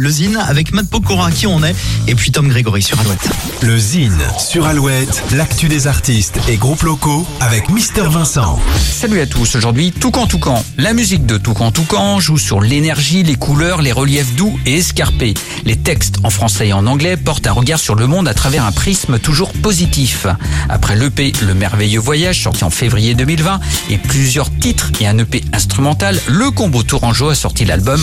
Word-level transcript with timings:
le 0.00 0.08
Zine 0.08 0.38
avec 0.48 0.72
Matt 0.72 0.88
Pokora 0.88 1.30
qui 1.30 1.46
on 1.46 1.62
est 1.62 1.74
et 2.06 2.14
puis 2.14 2.32
Tom 2.32 2.48
Grégory 2.48 2.80
sur 2.80 2.98
Alouette. 3.00 3.28
Le 3.60 3.78
Zine 3.78 4.18
sur 4.38 4.66
Alouette, 4.66 5.22
l'actu 5.32 5.68
des 5.68 5.86
artistes 5.86 6.38
et 6.48 6.56
groupes 6.56 6.82
locaux 6.82 7.26
avec 7.40 7.68
Mister 7.68 8.04
Vincent. 8.08 8.58
Salut 8.78 9.20
à 9.20 9.26
tous, 9.26 9.56
aujourd'hui 9.56 9.92
Toucan 9.92 10.26
Toucan. 10.26 10.64
La 10.78 10.94
musique 10.94 11.26
de 11.26 11.36
Toucan 11.36 11.70
Toucan 11.70 12.18
joue 12.18 12.38
sur 12.38 12.62
l'énergie, 12.62 13.22
les 13.22 13.34
couleurs, 13.34 13.82
les 13.82 13.92
reliefs 13.92 14.34
doux 14.36 14.58
et 14.64 14.78
escarpés. 14.78 15.34
Les 15.66 15.76
textes 15.76 16.16
en 16.24 16.30
français 16.30 16.68
et 16.68 16.72
en 16.72 16.86
anglais 16.86 17.18
portent 17.18 17.46
un 17.46 17.52
regard 17.52 17.78
sur 17.78 17.94
le 17.94 18.06
monde 18.06 18.26
à 18.26 18.32
travers 18.32 18.64
un 18.64 18.72
prisme 18.72 19.18
toujours 19.18 19.52
positif. 19.52 20.26
Après 20.70 20.96
l'EP 20.96 21.34
Le 21.42 21.52
Merveilleux 21.52 22.00
Voyage 22.00 22.42
sorti 22.42 22.64
en 22.64 22.70
février 22.70 23.14
2020 23.14 23.60
et 23.90 23.98
plusieurs 23.98 24.50
titres 24.50 24.92
et 24.98 25.06
un 25.06 25.18
EP 25.18 25.44
instrumental, 25.52 26.18
le 26.26 26.50
combo 26.50 26.82
Tourangeau 26.82 27.28
a 27.28 27.34
sorti 27.34 27.66
l'album 27.66 28.02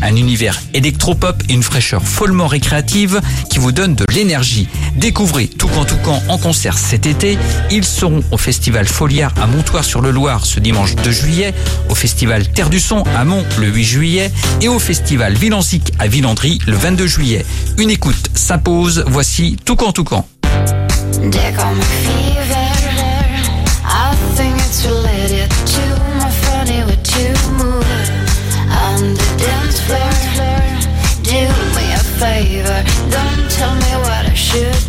Un 0.00 0.16
univers 0.16 0.58
électropop 0.72 1.42
et 1.50 1.52
une 1.52 1.62
fraîcheur 1.62 2.02
follement 2.02 2.46
récréative 2.46 3.20
qui 3.50 3.58
vous 3.58 3.72
donne 3.72 3.94
de 3.94 4.04
l'énergie. 4.14 4.68
Découvrez 4.96 5.48
Toucan 5.48 5.84
Toucan 5.84 6.22
en 6.28 6.38
concert 6.38 6.78
cet 6.78 7.04
été. 7.04 7.36
Ils 7.70 7.84
seront 7.84 8.22
au 8.30 8.38
festival 8.38 8.86
Foliard 8.86 9.34
à 9.40 9.46
Montoire-sur-le-Loir 9.46 10.46
ce 10.46 10.60
dimanche 10.60 10.94
2 10.96 11.10
juillet, 11.10 11.52
au 11.90 11.94
festival 11.94 12.48
Terre 12.48 12.70
du 12.70 12.80
Son 12.80 13.02
à 13.16 13.24
Mont 13.24 13.44
le 13.58 13.66
8 13.66 13.84
juillet 13.84 14.32
et 14.62 14.68
au 14.68 14.78
festival 14.78 15.34
Villansic 15.34 15.92
à 15.98 16.06
Villandry 16.06 16.58
le 16.66 16.76
22 16.76 17.06
juillet. 17.06 17.44
Une 17.76 17.90
écoute 17.90 18.30
s'impose, 18.34 19.04
voici 19.08 19.58
Toucan 19.64 19.92
Toucan. 19.92 20.26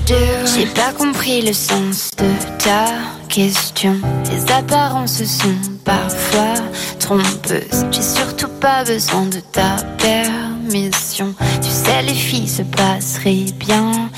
J'ai 0.09 0.65
pas 0.65 0.91
compris 0.91 1.43
le 1.43 1.53
sens 1.53 2.09
de 2.17 2.63
ta 2.63 2.85
question. 3.27 3.95
Les 4.31 4.51
apparences 4.51 5.23
sont 5.23 5.55
parfois 5.85 6.55
trompeuses. 6.99 7.85
J'ai 7.91 8.01
surtout 8.01 8.47
pas 8.59 8.83
besoin 8.83 9.27
de 9.27 9.39
ta 9.39 9.75
permission. 9.99 11.35
Tu 11.61 11.69
sais, 11.69 12.01
les 12.01 12.15
filles 12.15 12.47
se 12.47 12.63
passeraient 12.63 13.51
bien. 13.59 14.09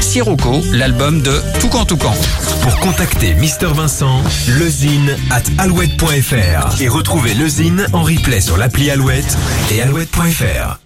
Sirocco, 0.00 0.62
l'album 0.72 1.20
de 1.20 1.32
Toucan 1.60 1.84
Toucan. 1.84 2.14
Pour 2.62 2.78
contacter 2.80 3.34
Mister 3.34 3.66
Vincent, 3.66 4.22
lezine 4.58 5.16
at 5.30 5.42
alouette.fr 5.58 6.80
et 6.80 6.88
retrouver 6.88 7.34
lezine 7.34 7.86
en 7.92 8.02
replay 8.02 8.40
sur 8.40 8.56
l'appli 8.56 8.90
Alouette 8.90 9.36
et 9.72 9.82
alouette.fr. 9.82 10.78